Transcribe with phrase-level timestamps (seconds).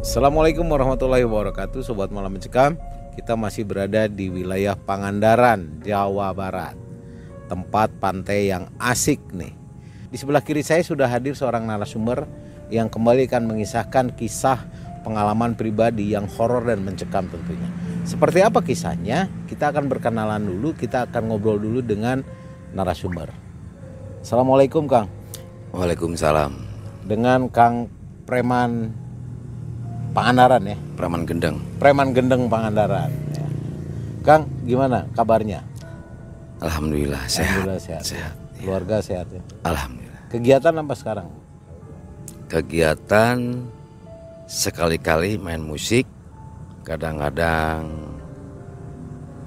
[0.00, 2.72] Assalamualaikum warahmatullahi wabarakatuh Sobat Malam Mencekam.
[3.12, 6.72] Kita masih berada di wilayah Pangandaran, Jawa Barat.
[7.52, 9.52] Tempat pantai yang asik nih.
[10.08, 12.24] Di sebelah kiri saya sudah hadir seorang narasumber
[12.72, 14.64] Yang kembali akan mengisahkan kisah
[15.04, 17.68] pengalaman pribadi yang horor dan mencekam tentunya.
[18.08, 19.28] Seperti apa kisahnya?
[19.52, 22.24] Kita akan berkenalan dulu Kita akan ngobrol dulu dengan
[22.72, 23.28] narasumber.
[24.24, 25.12] Assalamualaikum Kang.
[25.76, 26.56] Waalaikumsalam.
[27.04, 27.92] Dengan Kang
[28.24, 28.96] Preman
[30.10, 31.56] Pangandaran ya Praman Gendeng.
[31.78, 33.10] Preman Gendeng Pangandaran.
[33.34, 33.46] Ya.
[34.26, 35.62] Kang, gimana kabarnya?
[36.60, 37.64] Alhamdulillah sehat.
[37.64, 38.02] Alhamdulillah sehat.
[38.04, 38.34] Sehat.
[38.60, 39.42] Keluarga sehat ya.
[39.64, 40.20] Alhamdulillah.
[40.28, 41.28] Kegiatan apa sekarang?
[42.50, 43.36] Kegiatan
[44.50, 46.04] sekali-kali main musik,
[46.82, 47.86] kadang-kadang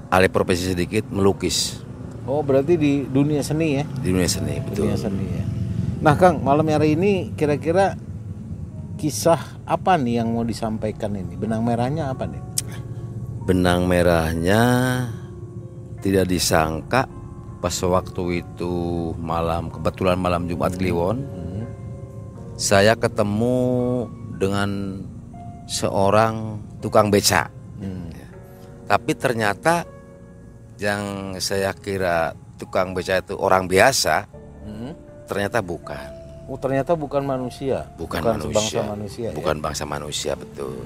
[0.08, 1.84] alih profesi sedikit melukis
[2.24, 3.84] Oh, berarti di dunia seni ya?
[4.00, 4.88] di dunia seni betul.
[4.88, 5.44] Dunia seni ya.
[6.00, 7.96] Nah, Kang, malam hari ini kira-kira
[9.04, 11.36] kisah apa nih yang mau disampaikan ini?
[11.36, 12.40] Benang merahnya apa nih?
[13.44, 14.62] Benang merahnya
[16.00, 17.04] tidak disangka
[17.60, 18.72] pas waktu itu
[19.20, 21.64] malam kebetulan malam Jumat Kliwon Hmm.
[22.56, 24.08] saya ketemu
[24.40, 25.04] dengan
[25.68, 27.52] seorang tukang beca.
[27.76, 28.08] Hmm.
[28.88, 29.84] Tapi ternyata
[30.80, 34.24] yang saya kira tukang beca itu orang biasa,
[34.64, 34.96] Hmm.
[35.28, 36.23] ternyata bukan.
[36.44, 37.88] Oh, ternyata bukan manusia.
[37.96, 38.80] Bukan, sebangsa manusia.
[38.84, 39.28] manusia.
[39.32, 39.36] ya?
[39.36, 40.76] Bukan bangsa manusia, betul.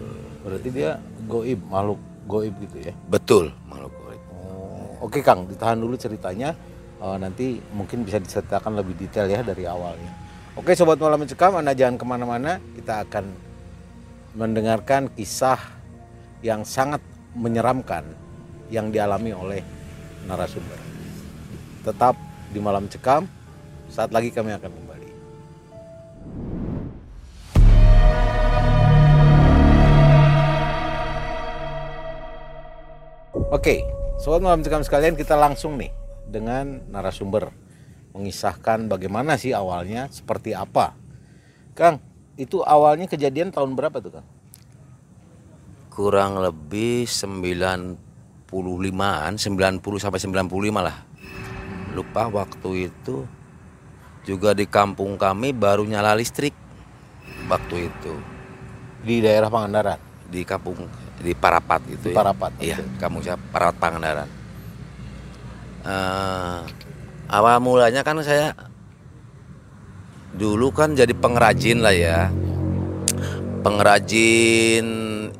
[0.46, 2.00] Berarti dia goib, makhluk
[2.30, 2.94] goib gitu ya.
[3.10, 4.22] Betul, makhluk goib.
[4.38, 6.54] Oh, Oke Kang, ditahan dulu ceritanya.
[6.98, 10.10] Eh, nanti mungkin bisa diceritakan lebih detail ya dari awalnya.
[10.58, 12.58] Oke Sobat Malam Mencekam, Anda jangan ke mana-mana.
[12.74, 13.24] Kita akan
[14.34, 15.58] mendengarkan kisah
[16.42, 17.02] yang sangat
[17.34, 18.02] menyeramkan
[18.70, 19.62] yang dialami oleh
[20.26, 20.78] narasumber.
[21.86, 22.18] Tetap
[22.50, 23.26] di Malam Cekam,
[23.86, 24.70] saat lagi kami akan
[33.58, 33.82] Oke,
[34.22, 35.90] sobat malam cekam sekalian kita langsung nih
[36.30, 37.50] dengan narasumber
[38.14, 40.94] mengisahkan bagaimana sih awalnya, seperti apa.
[41.74, 41.98] Kang,
[42.38, 44.22] itu awalnya kejadian tahun berapa tuh Kang?
[45.90, 51.02] Kurang lebih 95-an, 90 sampai 95 lah.
[51.98, 53.26] Lupa waktu itu
[54.22, 56.54] juga di kampung kami baru nyala listrik
[57.50, 58.14] waktu itu
[59.02, 59.98] Di daerah Pangandaran.
[60.30, 62.16] di kampung di Parapat itu Di ya.
[62.16, 62.98] Parapat, Iya, oke.
[63.02, 64.28] kampung saya Parapat Pangandaran.
[65.88, 66.58] Eh,
[67.30, 68.54] awal mulanya kan saya
[70.34, 72.30] dulu kan jadi pengrajin lah ya.
[73.64, 74.86] Pengrajin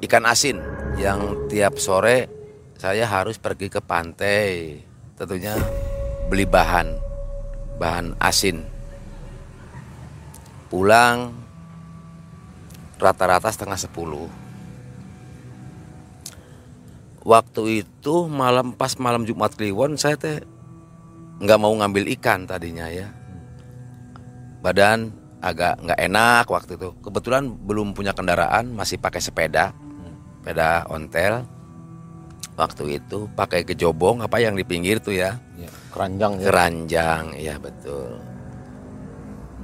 [0.03, 0.59] ikan asin
[0.99, 2.27] yang tiap sore
[2.79, 4.83] saya harus pergi ke pantai.
[5.15, 5.55] Tentunya
[6.27, 6.99] beli bahan
[7.79, 8.67] bahan asin.
[10.69, 11.33] Pulang
[12.99, 14.27] rata-rata setengah sepuluh
[17.23, 20.43] waktu itu malam pas malam Jumat Kliwon saya teh
[21.39, 23.11] nggak mau ngambil ikan tadinya ya.
[24.59, 26.91] Badan agak nggak enak waktu itu.
[27.03, 29.71] Kebetulan belum punya kendaraan masih pakai sepeda
[30.49, 31.45] sepeda ontel.
[32.57, 35.37] Waktu itu pakai kejobong apa yang di pinggir tuh ya.
[35.61, 36.45] Ya, keranjang ya.
[36.49, 38.17] keranjang iya betul.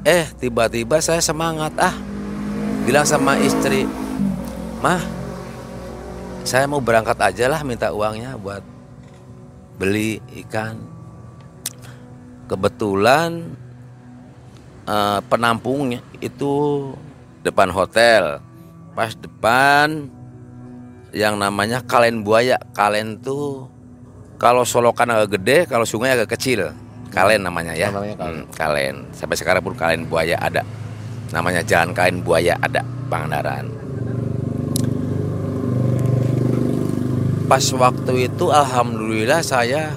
[0.04, 1.97] Eh tiba-tiba saya semangat ah.
[2.84, 3.88] Bilang sama istri
[4.84, 5.00] mah
[6.44, 8.60] saya mau berangkat aja lah minta uangnya buat
[9.81, 10.77] beli ikan.
[12.44, 13.56] Kebetulan
[14.84, 16.93] eh, penampungnya itu
[17.41, 18.44] depan hotel.
[18.93, 20.12] Pas depan
[21.16, 22.60] yang namanya kalen buaya.
[22.77, 23.66] Kalen tuh
[24.37, 26.77] kalau solokan agak gede kalau sungai agak kecil.
[27.09, 27.88] Kalen namanya ya.
[27.88, 28.37] Namanya kalen.
[28.37, 28.94] Hmm, kalen.
[29.16, 30.60] Sampai sekarang pun kalen buaya ada.
[31.33, 33.84] Namanya jalan kalen buaya ada Pangandaran
[37.54, 39.94] pas waktu itu alhamdulillah saya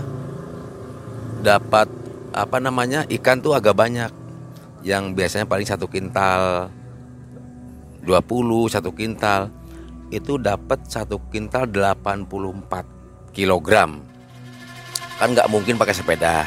[1.42, 1.90] dapat
[2.30, 4.14] apa namanya ikan tuh agak banyak.
[4.86, 6.70] Yang biasanya paling satu kintal
[8.06, 8.14] 20
[8.70, 9.50] satu kintal.
[10.14, 14.06] Itu dapat satu kintal 84 kilogram.
[15.18, 16.46] Kan nggak mungkin pakai sepeda.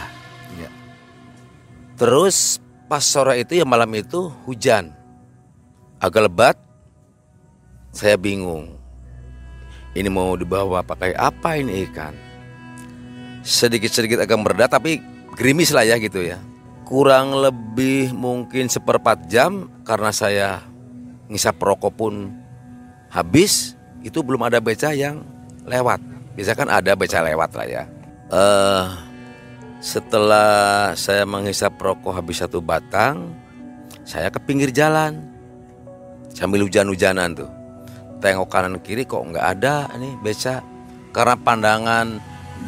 [0.54, 0.70] Iya.
[1.98, 4.94] terus pas sore itu ya malam itu hujan.
[5.98, 6.54] Agak lebat
[7.90, 8.78] saya bingung
[9.96, 12.14] ini mau dibawa pakai apa ini ikan?
[13.42, 15.02] Sedikit-sedikit agak meredah tapi
[15.34, 16.38] gerimis lah ya gitu ya.
[16.86, 20.48] Kurang lebih mungkin seperempat jam karena saya
[21.30, 22.34] ngisap rokok pun
[23.10, 25.22] habis itu belum ada beca yang
[25.66, 25.98] lewat.
[26.38, 27.84] Biasa kan ada beca lewat lah ya.
[28.30, 28.86] Eh
[29.80, 33.32] setelah saya menghisap rokok habis satu batang
[34.04, 35.24] saya ke pinggir jalan
[36.36, 37.59] sambil hujan-hujanan tuh
[38.20, 40.60] tengok kanan kiri kok nggak ada nih beca.
[41.10, 42.06] Karena pandangan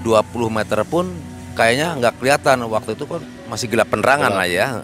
[0.02, 1.12] 20 meter pun
[1.54, 2.66] kayaknya nggak kelihatan.
[2.66, 4.82] Waktu itu kan masih gelap penerangan lah ya.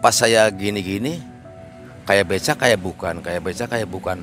[0.00, 1.18] Pas saya gini-gini
[2.06, 4.22] kayak beca kayak bukan kayak beca kayak bukan.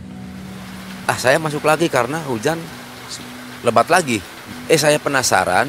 [1.04, 2.58] Ah saya masuk lagi karena hujan
[3.62, 4.24] lebat lagi.
[4.72, 5.68] Eh saya penasaran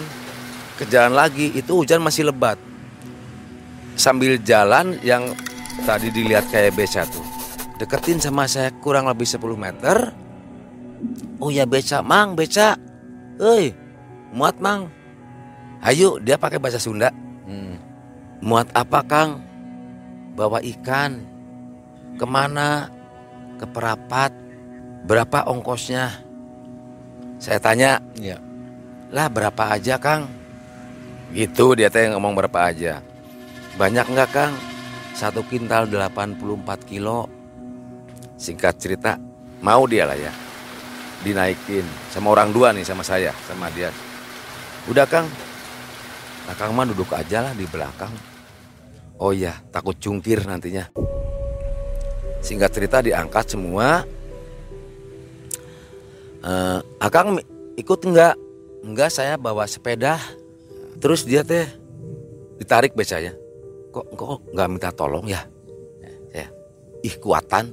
[0.78, 2.56] ke jalan lagi itu hujan masih lebat.
[3.98, 5.34] Sambil jalan yang
[5.86, 7.33] tadi dilihat kayak beca tuh
[7.80, 10.14] deketin sama saya kurang lebih 10 meter
[11.42, 12.78] oh ya beca mang beca
[13.34, 13.74] Hei,
[14.30, 14.86] muat mang.
[15.82, 17.10] Ayo, dia pakai bahasa Sunda.
[17.50, 17.82] Hmm.
[18.38, 19.42] Muat apa kang?
[20.38, 21.18] Bawa ikan.
[22.14, 22.94] Ke mana?
[23.58, 24.30] Ke perapat.
[25.02, 26.14] Berapa ongkosnya?
[27.42, 27.98] Saya tanya.
[28.14, 28.38] Ya.
[29.10, 30.30] Lah berapa aja kang?
[31.34, 33.02] Gitu dia teh ngomong berapa aja.
[33.74, 34.54] Banyak nggak kang?
[35.18, 36.38] Satu kintal 84
[36.86, 37.26] kilo.
[38.44, 39.16] Singkat cerita,
[39.64, 40.28] mau dia lah ya.
[41.24, 43.88] Dinaikin sama orang dua nih sama saya sama dia.
[44.84, 45.24] Udah kang.
[46.44, 48.12] Nah kang mah duduk aja lah di belakang.
[49.16, 50.92] Oh iya takut cungkir nantinya.
[52.44, 54.04] Singkat cerita diangkat semua.
[56.44, 57.40] Uh, akang
[57.80, 58.36] ikut enggak
[58.84, 60.20] enggak saya bawa sepeda.
[61.00, 61.64] Terus dia teh
[62.60, 63.32] ditarik becanya.
[63.88, 65.48] Kok kok nggak minta tolong ya
[66.36, 66.44] ya.
[67.00, 67.72] Ih kuatan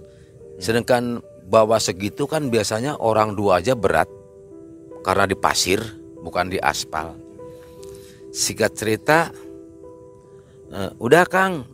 [0.61, 4.07] sedangkan bawa segitu kan biasanya orang dua aja berat
[5.01, 5.81] karena di pasir
[6.21, 7.17] bukan di aspal.
[8.31, 9.27] Singkat cerita,
[10.71, 11.67] uh, udah Kang,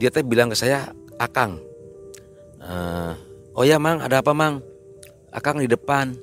[0.00, 0.90] dia teh bilang ke saya,
[1.20, 1.62] Akang,
[2.58, 3.14] uh,
[3.54, 4.64] oh ya Mang, ada apa Mang?
[5.30, 6.16] Akang di depan,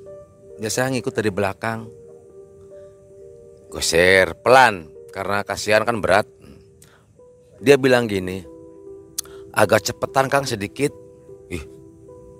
[0.60, 1.88] biasanya ngikut dari belakang.
[3.72, 6.28] Goser pelan karena kasihan kan berat.
[7.64, 8.44] Dia bilang gini,
[9.56, 10.92] agak cepetan Kang sedikit,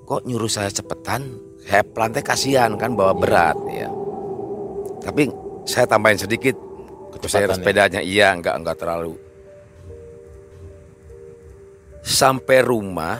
[0.05, 1.41] kok nyuruh saya cepetan?
[1.65, 3.89] Saya pelan kasihan kan bawa berat ya.
[5.01, 5.33] Tapi
[5.65, 6.57] saya tambahin sedikit.
[7.25, 7.57] Saya ya?
[7.57, 8.01] sepedanya.
[8.05, 9.17] Iya nggak nggak terlalu.
[12.05, 13.17] Sampai rumah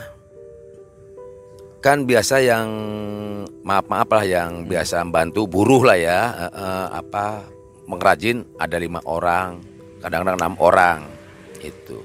[1.81, 2.69] kan biasa yang
[3.65, 4.69] maaf maaf lah yang hmm.
[4.69, 6.21] biasa bantu buruh lah ya.
[6.37, 7.49] Uh, uh, apa
[7.89, 9.61] mengrajin ada lima orang
[10.01, 10.99] kadang-kadang enam orang
[11.61, 12.01] itu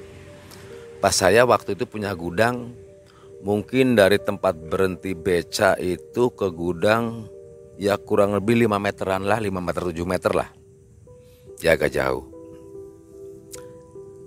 [1.01, 2.73] pas saya waktu itu punya gudang
[3.41, 7.25] Mungkin dari tempat berhenti beca itu ke gudang
[7.81, 10.49] ya kurang lebih 5 meteran lah, 5 meter 7 meter lah.
[11.65, 12.29] Ya agak jauh.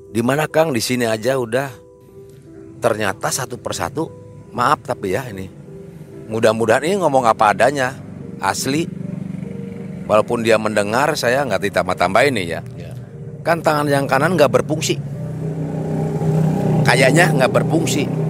[0.10, 0.74] Di mana Kang?
[0.74, 1.70] Di sini aja udah.
[2.82, 4.10] Ternyata satu persatu,
[4.50, 5.46] maaf tapi ya ini.
[6.34, 7.94] Mudah-mudahan ini ngomong apa adanya,
[8.42, 8.90] asli.
[10.10, 12.66] Walaupun dia mendengar, saya nggak ditambah-tambah ini ya.
[12.74, 12.98] ya.
[13.46, 14.98] Kan tangan yang kanan nggak berfungsi.
[16.82, 18.23] Kayaknya nggak berfungsi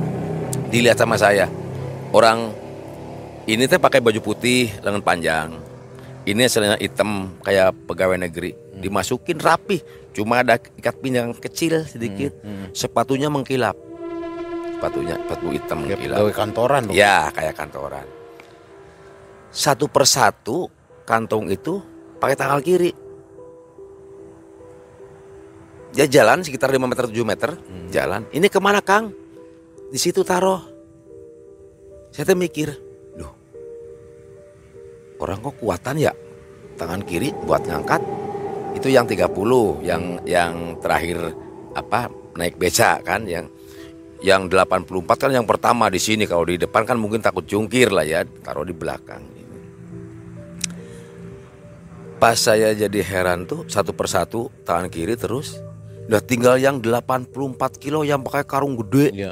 [0.73, 1.45] dilihat sama saya
[2.09, 2.49] orang
[3.45, 5.53] ini teh pakai baju putih lengan panjang
[6.25, 8.81] ini selena hitam kayak pegawai negeri hmm.
[8.81, 9.85] dimasukin rapi
[10.17, 12.49] cuma ada ikat pinggang kecil sedikit hmm.
[12.49, 12.67] Hmm.
[12.73, 13.77] sepatunya mengkilap
[14.73, 16.95] sepatunya sepatu hitam kayak mengkilap pegawai kantoran dong.
[16.97, 18.07] ya kayak kantoran
[19.53, 20.65] satu persatu
[21.05, 21.77] kantong itu
[22.17, 22.89] pakai tangan kiri
[25.93, 27.93] dia jalan sekitar 5 meter 7 meter hmm.
[27.93, 29.13] jalan ini ke mana Kang
[29.93, 30.57] di situ taruh.
[32.09, 32.69] Saya tuh mikir,
[33.13, 33.33] loh,
[35.21, 36.13] orang kok kuatan ya?
[36.73, 38.01] Tangan kiri buat ngangkat.
[38.73, 39.29] Itu yang 30
[39.85, 41.37] yang yang terakhir
[41.77, 43.45] apa naik beca kan yang
[44.25, 46.25] yang 84 kan yang pertama di sini.
[46.25, 49.33] Kalau di depan kan mungkin takut jungkir lah ya taruh di belakang
[52.23, 55.59] pas saya jadi heran tuh satu persatu tangan kiri terus.
[56.07, 57.35] Udah tinggal yang 84
[57.83, 59.11] kilo yang pakai karung gede.
[59.11, 59.31] Ya.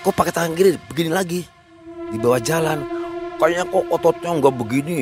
[0.00, 1.40] Kok pakai tangan kiri begini lagi?
[2.10, 2.82] Di bawah jalan.
[3.40, 5.00] Kayaknya kok ototnya nggak begini.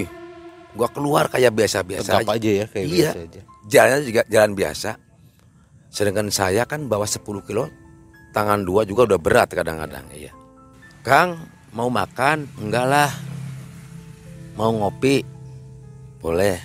[0.77, 2.33] Nggak keluar kayak biasa-biasa aja.
[2.35, 2.95] aja ya kayak iya.
[2.95, 3.41] biasa aja.
[3.69, 4.91] Jalannya juga jalan biasa.
[5.89, 7.67] Sedangkan saya kan bawa 10 kilo
[8.37, 10.31] tangan dua juga udah berat kadang-kadang iya.
[11.03, 11.41] Kang
[11.73, 12.45] mau makan?
[12.61, 13.11] Enggak lah.
[14.55, 15.25] Mau ngopi?
[16.21, 16.61] Boleh.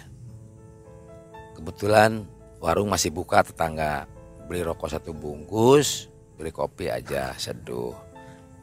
[1.55, 2.27] Kebetulan
[2.59, 4.09] warung masih buka tetangga.
[4.49, 6.13] Beli rokok satu bungkus
[6.43, 7.93] beli kopi aja seduh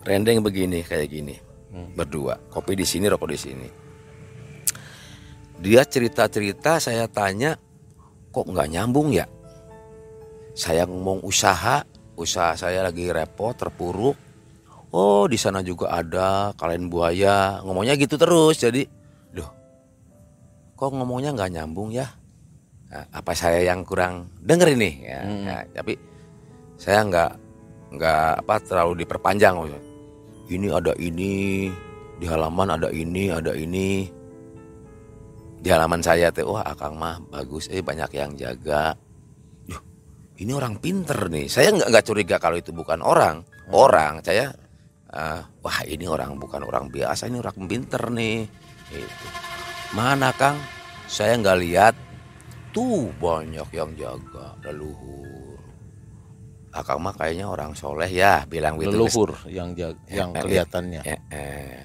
[0.05, 1.37] rendeng begini kayak gini.
[1.71, 1.95] Hmm.
[1.95, 2.35] berdua.
[2.51, 3.69] Kopi di sini rokok di sini.
[5.63, 7.55] Dia cerita cerita saya tanya
[8.35, 9.27] kok nggak nyambung ya?
[10.59, 11.87] Saya ngomong usaha.
[12.19, 14.19] Usaha saya lagi repot terpuruk.
[14.91, 17.63] Oh di sana juga ada kalian buaya.
[17.63, 18.91] Ngomongnya gitu terus jadi
[19.39, 19.51] loh
[20.75, 22.11] kok ngomongnya nggak nyambung ya?
[22.91, 25.07] Nah, apa saya yang kurang denger ini?
[25.07, 25.45] Ya, hmm.
[25.47, 25.95] ya tapi
[26.75, 27.33] saya nggak
[27.95, 29.55] nggak apa terlalu diperpanjang
[30.51, 31.71] ini ada ini
[32.19, 34.11] di halaman ada ini ada ini.
[35.61, 37.71] Di halaman saya teh wah akang mah bagus.
[37.71, 38.93] Eh banyak yang jaga.
[39.69, 39.83] Yuh,
[40.43, 41.47] ini orang pinter nih.
[41.47, 43.45] Saya nggak nggak curiga kalau itu bukan orang.
[43.71, 44.51] Orang saya
[45.15, 48.45] ah, wah ini orang bukan orang biasa ini orang pinter nih.
[48.91, 49.27] Gitu.
[49.95, 50.59] mana kang?
[51.07, 51.95] Saya nggak lihat.
[52.71, 55.40] Tuh banyak yang jaga leluhur
[56.71, 61.01] akang mah kayaknya orang soleh ya bilang gitu Leluhur yang jag- yang Eh, eh, kelihatannya.
[61.03, 61.79] Eh, eh.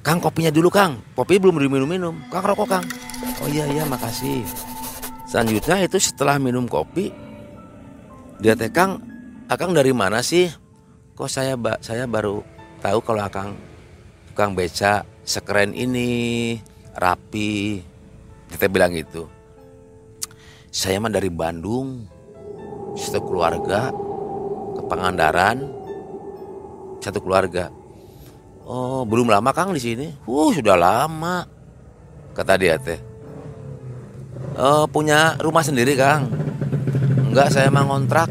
[0.00, 2.28] Kang kopinya dulu Kang, kopi belum diminum-minum.
[2.28, 2.86] Kang rokok Kang.
[3.40, 4.44] Oh iya iya makasih.
[5.24, 7.12] Selanjutnya itu setelah minum kopi,
[8.36, 9.00] dia teh Kang,
[9.46, 10.48] Akang dari mana sih?
[11.12, 12.40] Kok saya ba saya baru
[12.80, 13.58] tahu kalau Akang
[14.26, 16.56] tukang beca sekeren ini,
[16.94, 17.84] rapi.
[18.48, 19.28] Kita bilang gitu.
[20.66, 22.06] Saya mah dari Bandung,
[22.98, 23.92] satu keluarga
[24.76, 25.66] ke Pangandaran,
[26.98, 27.70] satu keluarga.
[28.70, 30.06] Oh, belum lama Kang di sini.
[30.30, 31.42] Uh, sudah lama.
[32.30, 33.02] Kata dia teh.
[34.54, 36.30] Oh, punya rumah sendiri, Kang.
[37.30, 38.30] Enggak, saya mah ngontrak.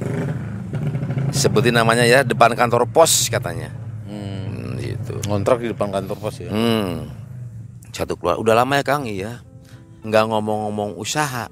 [1.35, 3.67] Sebutin namanya ya, depan kantor pos katanya.
[4.07, 4.47] Hmm.
[4.47, 5.19] Hmm, gitu.
[5.27, 6.47] Ngontrak di depan kantor pos ya.
[6.47, 7.11] Hmm.
[7.91, 8.39] Satu keluar.
[8.39, 9.03] Udah lama ya, Kang?
[9.03, 9.43] Iya.
[10.07, 11.51] Enggak ngomong-ngomong usaha.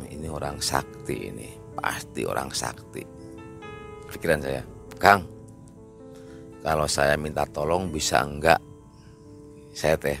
[0.00, 1.59] Ini orang sakti ini.
[1.80, 3.00] Pasti orang sakti.
[4.12, 4.62] Pikiran saya.
[5.00, 5.24] Kang,
[6.60, 8.60] kalau saya minta tolong bisa enggak?
[9.72, 10.20] Saya teh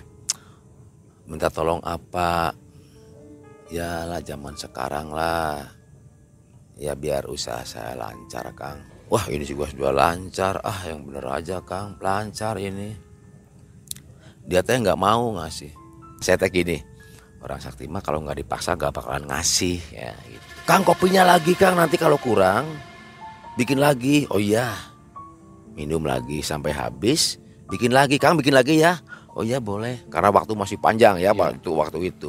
[1.28, 2.56] minta tolong apa?
[3.68, 5.68] Ya lah zaman sekarang lah.
[6.80, 8.80] Ya biar usaha saya lancar, Kang.
[9.12, 10.64] Wah ini sih gua sudah lancar.
[10.64, 12.00] Ah yang bener aja, Kang.
[12.00, 12.96] Lancar ini.
[14.48, 15.70] Dia teh nggak mau ngasih.
[16.24, 16.89] Saya teh gini.
[17.40, 20.12] Orang sakti mah kalau nggak dipaksa nggak bakalan ngasih ya.
[20.28, 20.44] Gitu.
[20.68, 21.80] Kang kopinya lagi, Kang.
[21.80, 22.68] Nanti kalau kurang
[23.56, 24.28] bikin lagi.
[24.28, 24.76] Oh iya,
[25.72, 27.40] minum lagi sampai habis,
[27.72, 29.00] bikin lagi, Kang, bikin lagi ya.
[29.32, 32.28] Oh iya boleh, karena waktu masih panjang ya waktu waktu itu.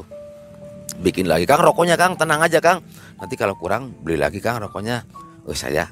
[1.02, 2.80] Bikin lagi, Kang, rokoknya Kang, tenang aja Kang.
[3.20, 5.04] Nanti kalau kurang beli lagi Kang rokoknya.
[5.44, 5.90] Oh saya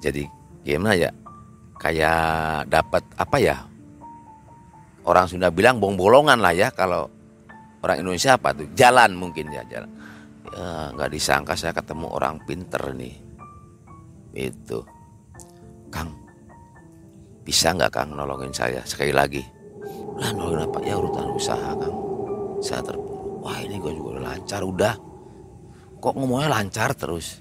[0.00, 0.24] jadi
[0.64, 1.10] gimana ya?
[1.76, 3.56] Kayak dapat apa ya?
[5.06, 7.06] Orang Sunda bilang bong bolongan lah ya kalau
[7.86, 8.66] orang Indonesia apa tuh?
[8.74, 9.90] Jalan mungkin ya jalan.
[10.50, 13.14] Ya, nggak disangka saya ketemu orang pinter nih.
[14.34, 14.82] Itu.
[15.88, 16.10] Kang,
[17.46, 19.40] bisa nggak Kang nolongin saya sekali lagi?
[20.18, 20.78] Lah nolongin apa?
[20.82, 21.96] Ya urutan usaha Kang.
[22.58, 23.46] Saya terpuruk.
[23.46, 24.94] Wah ini gue juga udah lancar udah.
[26.02, 27.38] Kok ngomongnya lancar terus?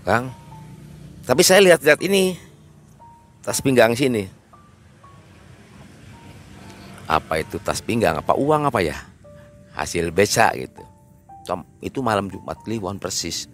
[0.00, 0.32] Kang,
[1.28, 2.32] tapi saya lihat-lihat ini
[3.44, 4.39] tas pinggang sini.
[7.10, 8.22] Apa itu tas pinggang?
[8.22, 8.94] Apa uang apa ya?
[9.74, 10.86] Hasil beca gitu.
[11.82, 13.50] Itu malam Jumat Kliwon persis.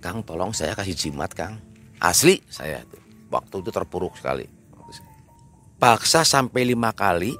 [0.00, 1.60] Kang tolong saya kasih jimat Kang.
[2.00, 2.98] Asli saya tuh.
[3.28, 4.48] Waktu itu terpuruk sekali.
[5.76, 7.36] Paksa sampai lima kali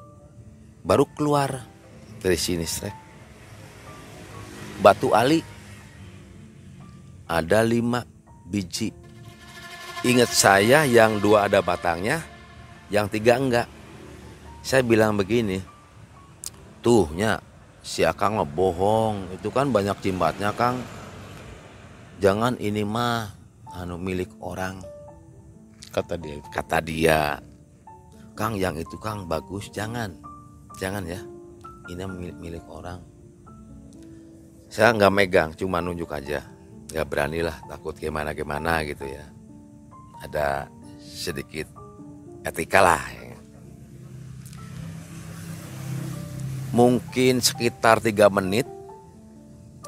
[0.85, 1.63] baru keluar
[2.21, 2.93] dari sini Strek.
[4.83, 5.41] Batu Ali
[7.25, 8.05] ada lima
[8.45, 8.93] biji.
[10.03, 12.19] Ingat saya yang dua ada batangnya,
[12.91, 13.71] yang tiga enggak.
[14.63, 15.59] Saya bilang begini,
[16.87, 17.43] tuhnya
[17.83, 20.79] si Akang ngebohong, itu kan banyak jimbatnya Kang.
[22.23, 23.35] Jangan ini mah
[23.75, 24.79] anu milik orang.
[25.91, 27.43] Kata dia kata dia
[28.39, 29.67] Kang yang itu Kang bagus.
[29.75, 30.15] Jangan.
[30.79, 31.21] Jangan ya.
[31.91, 33.03] Ini milik, milik orang.
[34.73, 36.41] Saya nggak megang cuma nunjuk aja.
[36.89, 39.27] Nggak berani lah takut gimana gimana gitu ya.
[40.23, 40.71] Ada
[41.03, 41.67] sedikit
[42.47, 43.37] etika lah ya.
[46.73, 48.67] Mungkin sekitar tiga menit.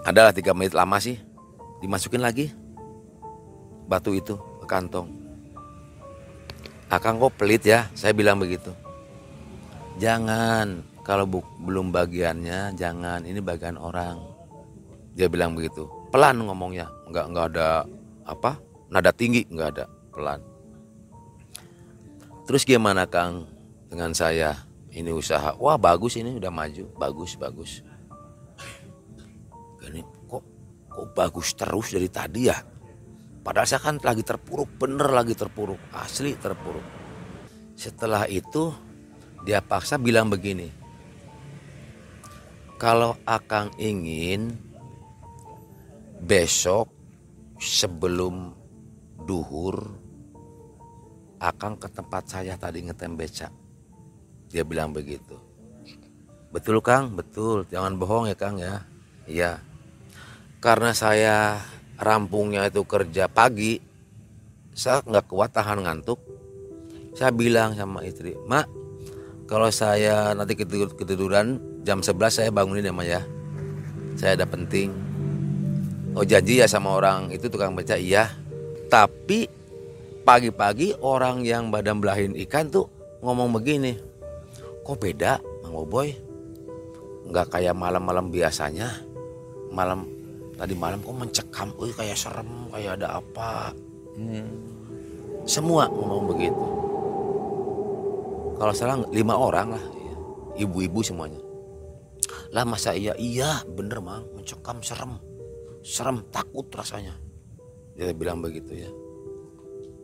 [0.05, 1.17] Adalah tiga menit lama sih.
[1.81, 2.53] Dimasukin lagi.
[3.89, 5.09] Batu itu ke kantong.
[6.93, 8.71] Akang kok pelit ya, saya bilang begitu.
[9.99, 14.21] Jangan, kalau bu- belum bagiannya jangan, ini bagian orang.
[15.17, 17.69] Dia bilang begitu, pelan ngomongnya, nggak nggak ada
[18.29, 18.61] apa,
[18.93, 19.47] nada tinggi.
[19.49, 20.41] Nggak ada, pelan.
[22.45, 23.49] Terus gimana Kang
[23.89, 24.53] dengan saya?
[24.95, 27.83] Ini usaha, wah bagus ini udah maju, bagus bagus.
[29.83, 30.45] Ini kok
[30.87, 32.55] kok bagus terus dari tadi ya?
[33.43, 36.87] Padahal saya kan lagi terpuruk, bener lagi terpuruk, asli terpuruk.
[37.75, 38.71] Setelah itu
[39.43, 40.71] dia paksa bilang begini,
[42.79, 44.55] kalau Akang ingin
[46.23, 46.89] besok
[47.59, 48.55] sebelum
[49.27, 49.91] duhur,
[51.43, 53.64] Akang ke tempat saya tadi ngetem beca.
[54.55, 55.35] Dia bilang begitu.
[56.55, 57.67] Betul Kang, betul.
[57.67, 58.87] Jangan bohong ya Kang ya.
[59.27, 59.59] Iya.
[60.63, 61.59] Karena saya
[61.99, 63.83] rampungnya itu kerja pagi,
[64.75, 66.19] saya nggak kuat tahan ngantuk.
[67.15, 68.67] saya bilang sama istri mak
[69.47, 73.23] kalau saya nanti ketidur, ketiduran jam 11 saya bangunin ya mak ya
[74.19, 74.91] saya ada penting
[76.19, 78.35] oh janji ya sama orang itu tukang beca iya
[78.91, 79.47] tapi
[80.27, 82.91] pagi-pagi orang yang badan belahin ikan tuh
[83.23, 83.95] ngomong begini
[84.85, 86.13] kok beda Mang Boboy?
[87.25, 88.93] Nggak kayak malam-malam biasanya.
[89.73, 90.05] Malam
[90.55, 93.73] tadi malam kok mencekam Uy, kayak serem kayak ada apa?
[94.15, 94.47] Hmm.
[95.45, 96.67] semua ngomong begitu.
[98.57, 99.85] Kalau salah lima orang lah.
[100.55, 101.43] Ibu-ibu semuanya.
[102.55, 103.13] Lah masa iya?
[103.19, 104.31] Iya bener mang.
[104.39, 105.19] Mencekam serem.
[105.83, 107.19] Serem takut rasanya.
[107.99, 108.91] Dia bilang begitu ya.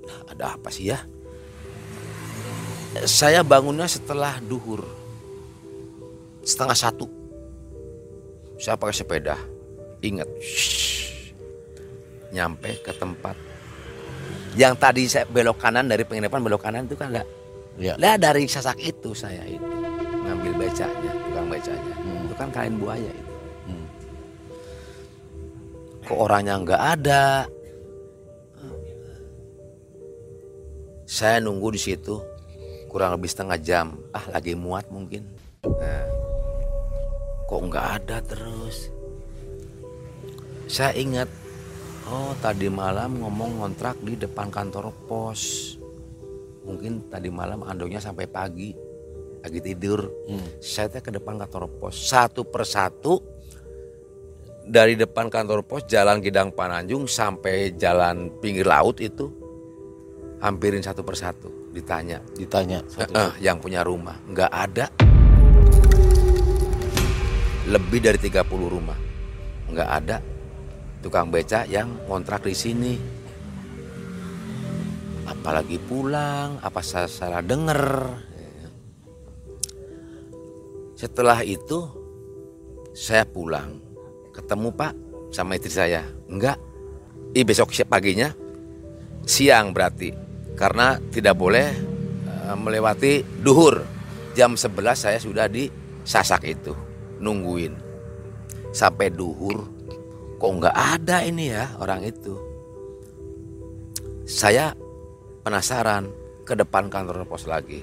[0.03, 0.99] Nah, ada apa sih ya
[3.07, 4.83] saya bangunnya setelah duhur.
[6.43, 7.07] Setengah satu.
[8.59, 9.37] Saya pakai sepeda.
[10.03, 10.27] Ingat.
[12.35, 13.37] Nyampe ke tempat.
[14.59, 17.29] Yang tadi saya belok kanan dari penginapan belok kanan itu kan enggak
[17.79, 17.95] ya.
[18.03, 19.63] lah dari sasak itu saya itu
[20.27, 21.95] ngambil becanya tukang becanya.
[22.03, 22.27] Hmm.
[22.27, 23.35] itu kan kain buaya itu.
[23.71, 23.87] Hmm.
[26.03, 27.25] kok orangnya nggak ada?
[31.07, 32.19] Saya nunggu di situ
[32.91, 33.95] kurang lebih setengah jam.
[34.11, 35.31] Ah lagi muat mungkin.
[35.63, 36.05] Nah,
[37.47, 38.91] kok nggak ada terus?
[40.67, 41.31] Saya ingat
[42.11, 45.75] oh tadi malam ngomong kontrak di depan kantor pos.
[46.67, 48.75] Mungkin tadi malam andonya sampai pagi
[49.41, 50.11] lagi tidur.
[50.27, 50.59] Hmm.
[50.59, 51.95] saya ke depan kantor pos.
[51.95, 53.23] Satu persatu
[54.67, 59.31] dari depan kantor pos jalan Gidang Pananjung sampai jalan pinggir laut itu
[60.41, 62.19] hampirin satu persatu ditanya.
[62.35, 62.83] Ditanya.
[62.87, 64.19] Satu uh, yang punya rumah.
[64.27, 64.87] Nggak ada.
[67.71, 68.99] Lebih dari 30 rumah.
[69.71, 70.17] Nggak ada
[71.01, 72.95] tukang beca yang ngontrak di sini.
[75.31, 77.83] Apalagi pulang apa salah denger.
[80.99, 81.87] Setelah itu
[82.93, 83.79] saya pulang.
[84.35, 84.93] Ketemu pak
[85.31, 86.03] sama istri saya.
[86.27, 86.59] Enggak
[87.31, 88.35] Ih, besok paginya?
[89.23, 90.30] Siang berarti
[90.61, 91.73] karena tidak boleh
[92.29, 93.81] uh, melewati duhur.
[94.37, 95.67] Jam 11 saya sudah di
[96.05, 96.77] Sasak itu
[97.19, 97.75] nungguin
[98.71, 99.67] sampai duhur
[100.41, 102.37] kok nggak ada ini ya orang itu.
[104.25, 104.73] Saya
[105.43, 106.09] penasaran
[106.47, 107.83] ke depan kantor pos lagi.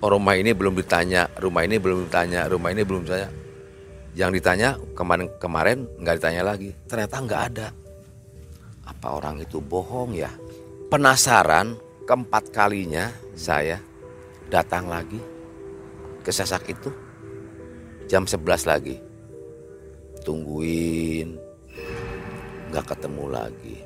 [0.00, 3.28] Oh, rumah ini belum ditanya, rumah ini belum ditanya, rumah ini belum saya.
[4.16, 6.70] Yang ditanya kemarin kemarin nggak ditanya lagi.
[6.86, 7.68] Ternyata nggak ada.
[8.86, 10.30] Apa orang itu bohong ya?
[10.88, 13.78] Penasaran keempat kalinya saya
[14.50, 15.22] datang lagi
[16.26, 16.90] ke Sasak itu
[18.10, 18.98] jam 11 lagi.
[20.26, 21.38] Tungguin,
[22.74, 23.78] nggak ketemu lagi.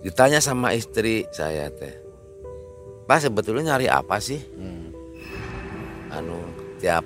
[0.00, 1.92] Ditanya sama istri saya teh,
[3.04, 4.40] Pak sebetulnya nyari apa sih?
[4.56, 4.88] Hmm.
[6.08, 6.40] Anu
[6.80, 7.04] tiap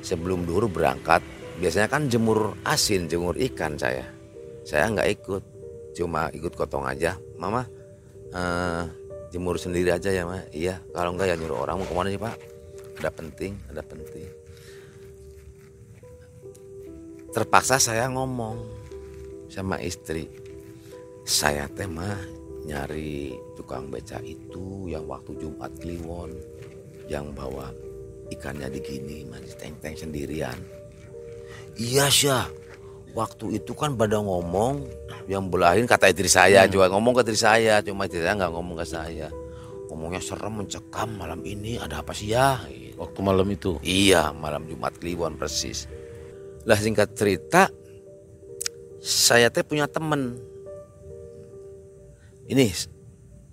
[0.00, 1.20] sebelum duhur berangkat,
[1.60, 4.08] biasanya kan jemur asin, jemur ikan saya.
[4.64, 5.44] Saya nggak ikut,
[5.94, 7.16] cuma ikut kotong aja.
[7.38, 7.64] Mama
[8.34, 8.84] uh,
[9.30, 10.42] jemur sendiri aja ya ma.
[10.50, 12.34] Iya kalau enggak ya nyuruh orang mau ke mana sih pak?
[13.00, 14.26] Ada penting ada penting.
[17.34, 18.58] Terpaksa saya ngomong
[19.50, 20.30] sama istri.
[21.24, 22.20] Saya teh mah
[22.68, 26.32] nyari tukang beca itu yang waktu Jumat Kliwon
[27.08, 27.72] yang bawa
[28.32, 30.56] ikannya digini masih teng-teng sendirian.
[31.74, 32.30] Iya sih
[33.14, 34.90] waktu itu kan pada ngomong
[35.30, 36.70] yang belahin kata istri saya hmm.
[36.74, 39.28] juga ngomong ke istri saya cuma istri saya nggak ngomong ke saya.
[39.88, 42.58] Ngomongnya serem mencekam malam ini ada apa sih ya?
[42.98, 43.78] Waktu malam itu?
[43.86, 45.86] Iya malam Jumat Kliwon persis.
[46.66, 47.70] Lah singkat cerita
[48.98, 50.34] saya teh punya temen.
[52.50, 52.74] Ini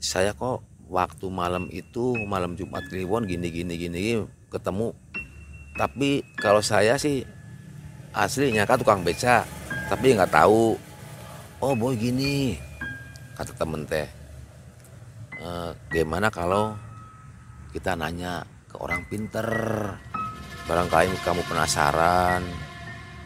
[0.01, 4.01] saya kok waktu malam itu malam Jumat Kliwon gini gini gini
[4.49, 4.97] ketemu.
[5.77, 7.23] Tapi kalau saya sih
[8.11, 9.47] aslinya kan tukang beca
[9.87, 10.75] tapi nggak tahu.
[11.61, 12.55] Oh boy gini
[13.35, 14.07] kata temen teh.
[15.37, 15.47] E,
[15.91, 16.75] gimana kalau
[17.75, 19.47] kita nanya ke orang pinter?
[20.67, 22.43] Barangkali kamu penasaran.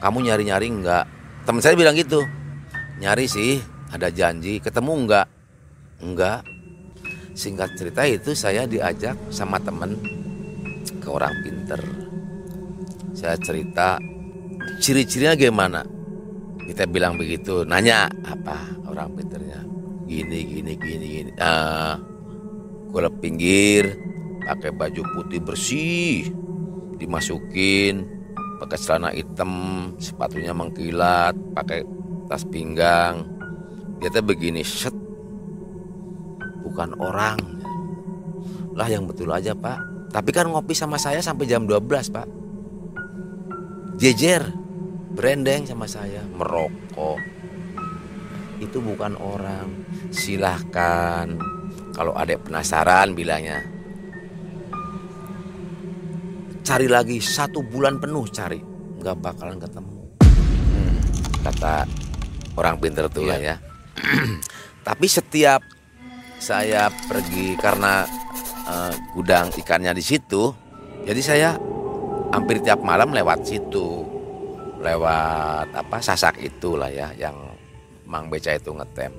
[0.02, 1.06] Kamu nyari-nyari nggak?
[1.46, 2.24] Teman saya bilang gitu.
[3.00, 5.28] Nyari sih ada janji ketemu nggak?
[6.04, 6.56] Enggak
[7.36, 10.00] singkat cerita itu saya diajak sama temen
[11.04, 11.84] ke orang pinter.
[13.12, 14.00] Saya cerita
[14.80, 15.82] ciri-cirinya gimana?
[16.66, 18.58] Kita bilang begitu nanya apa
[18.90, 19.62] orang pinternya?
[20.06, 21.32] Gini gini gini gini.
[21.42, 21.98] Ah
[22.94, 23.98] uh, pinggir
[24.46, 26.30] pakai baju putih bersih
[26.96, 28.08] dimasukin
[28.62, 29.52] pakai celana hitam
[30.00, 31.86] sepatunya mengkilat pakai
[32.30, 33.26] tas pinggang.
[34.02, 34.94] Dia tuh begini set.
[36.66, 37.38] Bukan orang
[38.76, 39.80] lah yang betul aja pak.
[40.12, 42.45] Tapi kan ngopi sama saya sampai jam 12 pak
[43.96, 44.52] jejer
[45.16, 47.20] brandeng sama saya merokok.
[48.60, 49.88] Itu bukan orang.
[50.12, 51.28] Silahkan.
[51.96, 53.64] Kalau ada penasaran bilangnya.
[56.66, 58.60] Cari lagi satu bulan penuh cari.
[59.00, 59.96] Nggak bakalan ketemu.
[60.50, 60.98] Hmm,
[61.46, 61.88] kata
[62.60, 63.56] orang pinter tuh lah ya.
[64.88, 65.64] Tapi setiap
[66.40, 68.04] saya pergi karena
[68.68, 70.52] uh, gudang ikannya di situ
[71.06, 71.50] jadi saya
[72.36, 74.04] hampir tiap malam lewat situ.
[74.84, 77.34] Lewat apa sasak itulah ya yang
[78.06, 79.16] Mang Beca itu ngetem.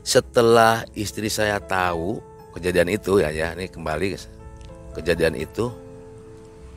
[0.00, 2.18] Setelah istri saya tahu
[2.56, 4.18] kejadian itu ya ya ini kembali
[4.94, 5.70] kejadian itu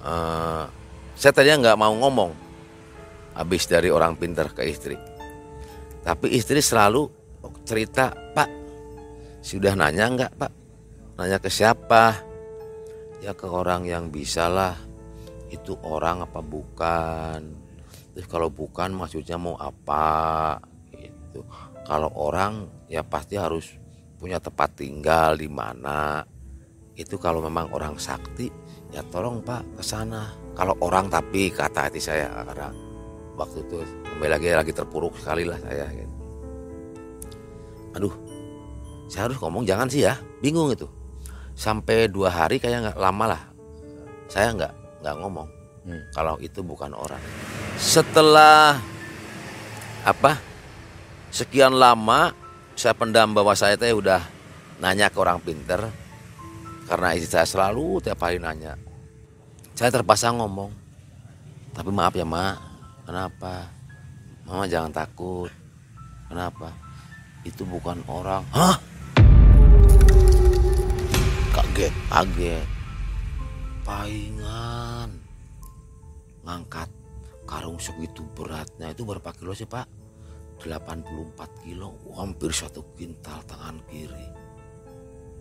[0.02, 0.66] uh,
[1.18, 2.32] saya tadinya nggak mau ngomong
[3.34, 4.96] habis dari orang pintar ke istri.
[6.06, 7.10] Tapi istri selalu
[7.68, 8.50] cerita pak
[9.42, 10.52] sudah nanya nggak pak?
[11.18, 12.27] Nanya ke siapa
[13.22, 14.78] ya ke orang yang bisa lah
[15.48, 17.40] itu orang apa bukan?
[18.14, 20.58] Terus kalau bukan maksudnya mau apa?
[20.92, 21.46] Itu
[21.88, 23.78] kalau orang ya pasti harus
[24.20, 26.26] punya tempat tinggal di mana.
[26.98, 28.50] Itu kalau memang orang sakti
[28.92, 30.34] ya tolong pak ke sana.
[30.58, 32.74] Kalau orang tapi kata hati saya kadang
[33.38, 36.16] waktu itu kembali lagi lagi terpuruk sekali lah saya gitu.
[37.94, 38.14] aduh
[39.06, 40.18] saya harus ngomong jangan sih ya.
[40.42, 40.97] Bingung itu
[41.58, 43.41] sampai dua hari kayak nggak lama lah.
[44.30, 45.50] Saya nggak nggak ngomong.
[45.88, 46.04] Hmm.
[46.12, 47.24] kalau itu bukan orang.
[47.80, 48.76] Setelah
[50.04, 50.36] apa
[51.32, 52.36] sekian lama
[52.76, 54.20] saya pendam bahwa saya teh udah
[54.84, 55.88] nanya ke orang pinter.
[56.88, 58.76] Karena istri saya selalu tiap hari nanya.
[59.80, 60.72] Saya terpaksa ngomong.
[61.72, 62.60] Tapi maaf ya mak.
[63.08, 63.72] Kenapa?
[64.43, 65.52] Mama jangan takut.
[66.28, 66.72] Kenapa?
[67.48, 68.43] Itu bukan orang.
[68.52, 68.76] Hah
[71.78, 72.68] kaget kaget
[73.86, 75.13] paingan
[76.42, 76.90] ngangkat
[77.46, 79.86] karung segitu beratnya itu berapa kilo sih pak?
[80.58, 84.26] 84 kilo hampir satu kintal tangan kiri.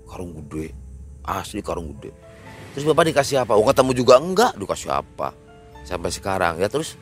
[0.05, 0.77] Karung gede.
[1.25, 2.13] Asli karung gede.
[2.77, 3.57] Terus bapak dikasih apa?
[3.57, 4.61] Oh ketemu juga enggak?
[4.61, 5.33] Dikasih apa?
[5.89, 6.61] Sampai sekarang.
[6.61, 7.01] Ya terus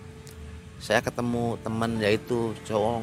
[0.78, 3.02] saya ketemu teman yaitu cowok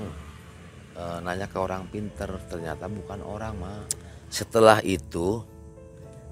[0.95, 2.31] e, nanya ke orang pinter.
[2.47, 3.83] Ternyata bukan orang mah
[4.31, 5.50] setelah itu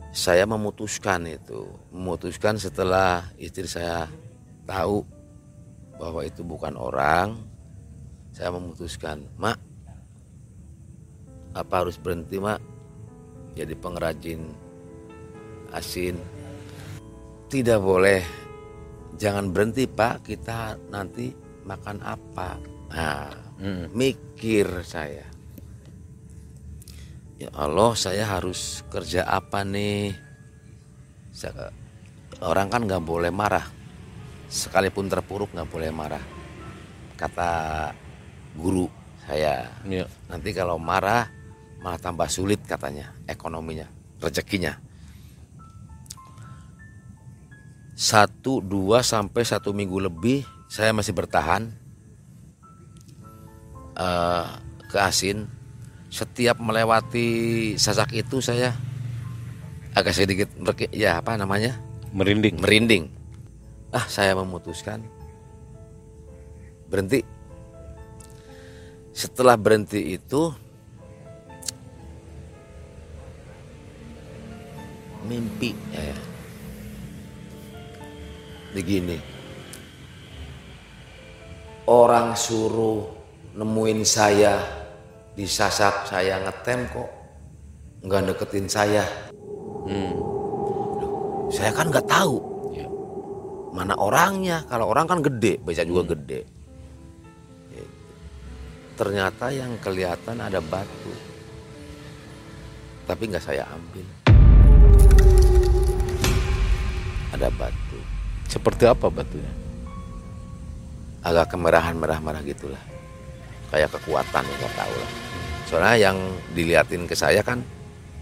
[0.10, 1.70] saya memutuskan itu.
[1.94, 4.10] Memutuskan setelah istri saya
[4.66, 5.06] tahu
[6.00, 7.38] bahwa itu bukan orang
[8.32, 9.60] saya memutuskan mak
[11.54, 12.62] apa harus berhenti mak?
[13.58, 14.42] Jadi pengrajin
[15.74, 16.16] asin.
[17.50, 18.22] Tidak boleh.
[19.18, 20.24] Jangan berhenti pak.
[20.24, 21.34] Kita nanti
[21.66, 22.62] makan apa.
[22.94, 23.94] Nah hmm.
[23.94, 25.29] mikir saya
[27.40, 30.12] ya Allah saya harus kerja apa nih?
[31.32, 31.72] Saya,
[32.44, 33.64] orang kan nggak boleh marah.
[34.52, 36.22] Sekalipun terpuruk nggak boleh marah.
[37.16, 37.52] Kata
[38.60, 38.92] guru
[39.24, 40.06] saya ya.
[40.28, 41.30] nanti kalau marah
[41.80, 43.88] malah tambah sulit katanya ekonominya
[44.20, 44.76] rezekinya.
[48.00, 51.68] Satu dua sampai satu minggu lebih saya masih bertahan
[54.00, 54.48] uh,
[54.88, 55.59] ke asin
[56.10, 58.74] setiap melewati sasak itu saya
[59.94, 60.50] agak sedikit
[60.90, 61.78] ya apa namanya?
[62.14, 62.58] Merinding.
[62.62, 63.10] Merinding.
[63.94, 65.06] Ah saya memutuskan
[66.90, 67.22] berhenti.
[69.14, 70.50] Setelah berhenti itu
[75.28, 76.16] mimpi ya,
[78.72, 79.20] begini
[81.90, 83.04] orang suruh
[83.60, 84.79] nemuin saya
[85.40, 87.08] disasak saya ngetem kok.
[88.04, 89.08] Nggak deketin saya.
[89.88, 90.12] Hmm.
[91.48, 92.36] saya kan nggak tahu.
[92.76, 92.88] Ya.
[93.72, 94.68] mana orangnya?
[94.68, 96.12] Kalau orang kan gede baca juga hmm.
[96.12, 96.42] gede.
[97.72, 97.86] Ya.
[99.00, 101.14] ternyata yang kelihatan ada batu.
[103.08, 104.06] Tapi nggak saya ambil.
[107.32, 108.00] Ada batu.
[108.52, 109.54] Seperti apa batunya?
[111.24, 112.84] Agak kemerahan merah merah gitulah.
[113.72, 115.29] Kayak kekuatan nggak tahu lah
[115.70, 116.18] soalnya yang
[116.58, 117.62] diliatin ke saya kan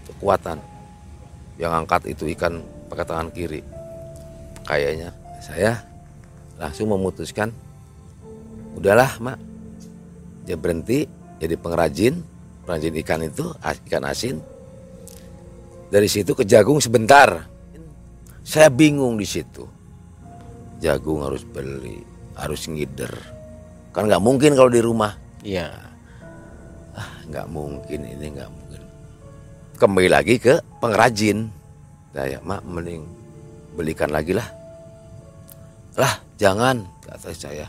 [0.04, 0.60] kekuatan.
[1.56, 2.60] Yang angkat itu ikan
[2.92, 3.64] pakai tangan kiri.
[4.68, 5.80] Kayaknya saya
[6.60, 7.48] langsung memutuskan
[8.76, 9.40] udahlah mak.
[10.44, 11.08] Dia berhenti
[11.40, 12.20] jadi pengrajin
[12.62, 13.48] pengrajin ikan itu
[13.88, 14.36] ikan asin.
[15.88, 17.48] Dari situ ke jagung sebentar.
[18.44, 19.64] Saya bingung di situ.
[20.84, 22.04] Jagung harus beli
[22.36, 23.10] harus ngider.
[23.90, 25.16] Kan nggak mungkin kalau di rumah.
[25.42, 25.87] Iya
[27.28, 28.82] nggak mungkin ini nggak mungkin.
[29.78, 31.48] Kembali lagi ke pengrajin.
[32.16, 33.04] Saya mak mending
[33.78, 34.48] belikan lagi lah.
[35.94, 37.68] Lah jangan kata saya.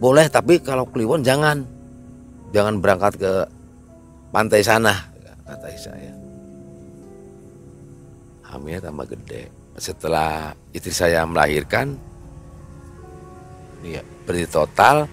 [0.00, 1.66] Boleh tapi kalau kliwon jangan.
[2.54, 3.32] Jangan berangkat ke
[4.30, 4.94] pantai sana
[5.44, 6.12] kata saya.
[8.48, 9.50] Hamilnya tambah gede.
[9.74, 11.98] Setelah istri saya melahirkan
[13.84, 15.04] ya berarti total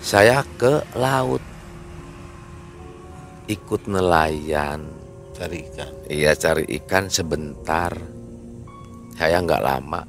[0.00, 1.44] saya ke laut
[3.50, 4.86] ikut nelayan.
[5.34, 5.92] Cari ikan.
[6.06, 7.90] Iya cari ikan sebentar.
[9.18, 10.02] Saya nggak lama.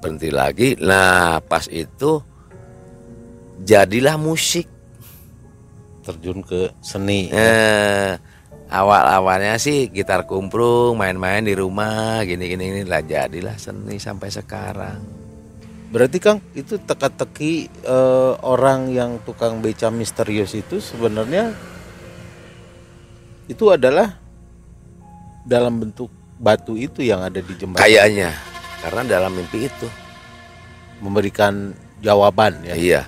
[0.00, 0.68] Berhenti lagi.
[0.80, 2.24] Nah pas itu
[3.60, 4.64] jadilah musik.
[6.00, 8.16] Terjun ke seni eh,
[8.72, 12.82] awal awalnya sih gitar kumprung main-main di rumah gini gini gini.
[12.88, 15.00] Lah jadilah seni sampai sekarang.
[15.90, 21.52] Berarti kang itu teka-teki eh, orang yang tukang beca misterius itu sebenarnya
[23.50, 24.14] itu adalah
[25.42, 26.06] dalam bentuk
[26.38, 27.82] batu itu yang ada di jembatan.
[27.82, 28.30] Kayaknya.
[28.78, 29.88] Karena dalam mimpi itu.
[31.02, 32.74] Memberikan jawaban ya.
[32.78, 33.02] Iya.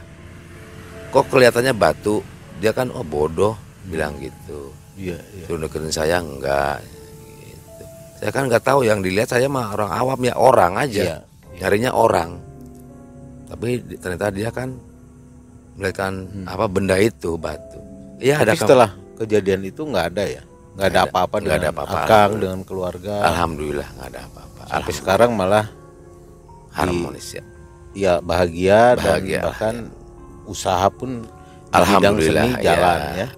[1.14, 2.26] Kok kelihatannya batu?
[2.58, 3.54] Dia kan oh bodoh.
[3.86, 4.74] Bilang gitu.
[4.98, 5.44] Iya iya.
[5.46, 6.18] Suruh deketin saya?
[6.18, 6.82] Enggak.
[6.82, 7.84] Gitu.
[8.18, 8.82] saya kan nggak tahu.
[8.82, 11.02] Yang dilihat saya mah orang awam ya orang aja.
[11.04, 11.16] Iya,
[11.62, 12.40] nyarinya orang.
[13.46, 14.72] Tapi ternyata dia kan
[15.76, 16.12] melihatkan
[16.48, 17.78] apa benda itu batu.
[18.18, 18.56] Iya ada Hmm.
[18.56, 18.90] Tapi setelah
[19.22, 20.42] kejadian itu nggak ada ya?
[20.72, 21.98] Nggak ada apa-apa dengan ada apa-apa.
[22.04, 23.14] akang dengan keluarga?
[23.28, 24.60] Alhamdulillah nggak ada apa-apa.
[24.62, 24.98] Sampai Alhamdulillah.
[24.98, 25.66] sekarang malah
[26.72, 27.44] harmonis ya.
[27.92, 29.74] Ya bahagia, Bahagia, dan bahkan
[30.48, 31.28] usaha pun
[31.70, 33.12] Alhamdulillah, seni jalan ya.
[33.14, 33.28] ya.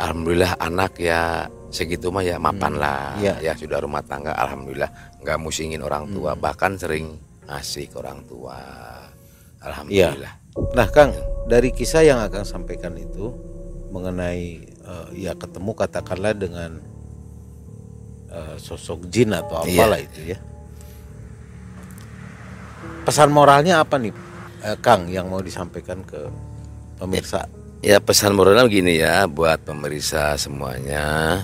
[0.00, 1.20] Alhamdulillah anak ya
[1.70, 3.18] segitu mah ya mapan lah.
[3.18, 3.34] Iya.
[3.42, 4.90] ya sudah rumah tangga alhamdulillah.
[5.20, 6.40] Nggak musingin orang tua Hmm.
[6.40, 8.58] bahkan sering ngasih ke orang tua.
[9.60, 10.34] Alhamdulillah.
[10.72, 11.12] Nah, Kang,
[11.46, 13.30] dari kisah yang akan sampaikan itu
[13.90, 16.82] mengenai eh, ya ketemu katakanlah dengan
[18.30, 19.86] eh, sosok jin atau Iya.
[19.86, 20.38] apalah itu ya.
[23.00, 24.12] Pesan moralnya apa nih,
[24.62, 26.30] eh, Kang, yang mau disampaikan ke
[27.00, 27.48] pemirsa?
[27.80, 31.40] Ya pesan moralnya begini ya buat pemirsa semuanya.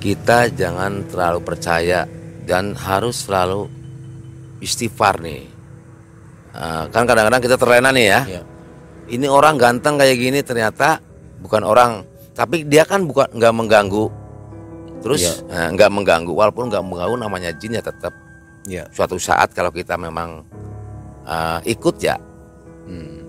[0.00, 2.08] Kita jangan terlalu percaya
[2.44, 3.68] dan harus selalu
[4.60, 5.44] istighfar nih.
[6.54, 8.20] Eh, kan kadang-kadang kita terlena nih ya.
[8.40, 8.42] Ya.
[9.04, 10.96] Ini orang ganteng kayak gini ternyata
[11.44, 11.92] bukan orang,
[12.32, 14.08] tapi dia kan bukan nggak mengganggu.
[15.04, 15.68] Terus Iya.
[15.68, 18.16] eh, nggak mengganggu, walaupun nggak mengganggu namanya jin ya tetap
[18.64, 18.88] Ya.
[18.88, 20.40] suatu saat kalau kita memang
[21.24, 22.16] eh, ikut ya
[22.84, 23.20] Hmm.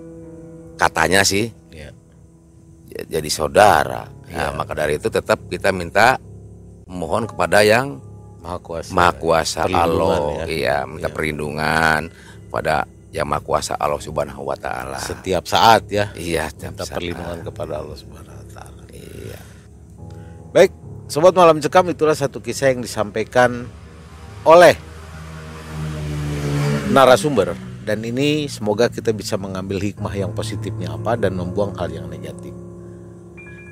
[0.76, 1.92] katanya sih Ya.
[2.88, 4.08] ya- jadi saudara.
[4.28, 4.52] Iya.
[4.52, 6.20] Nah, maka dari itu tetap kita minta
[6.88, 8.00] mohon kepada yang
[8.40, 8.92] Maha kuasa.
[8.94, 10.46] Maha Kuasa Allah, ya.
[10.46, 11.16] iya, minta Iya.
[11.16, 12.02] perlindungan
[12.48, 15.00] pada yang Maha Kuasa Allah Subhanahu wa taala.
[15.00, 16.12] Setiap saat ya.
[16.20, 16.96] Iya, setiap Minta saat.
[17.00, 18.82] perlindungan kepada Allah Subhanahu wa taala.
[18.92, 19.40] Iya.
[20.52, 20.72] Baik,
[21.08, 23.72] sobat malam cekam itulah satu kisah yang disampaikan
[24.44, 24.76] oleh
[26.92, 27.56] narasumber
[27.88, 32.52] dan ini semoga kita bisa mengambil hikmah yang positifnya apa dan membuang hal yang negatif.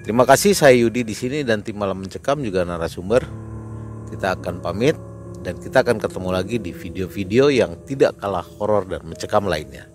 [0.07, 3.23] Terima kasih saya Yudi di sini dan tim malam mencekam juga narasumber.
[4.07, 4.95] Kita akan pamit
[5.43, 9.91] dan kita akan ketemu lagi di video-video yang tidak kalah horor dan mencekam lainnya.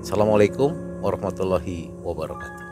[0.00, 2.65] Assalamualaikum warahmatullahi wabarakatuh.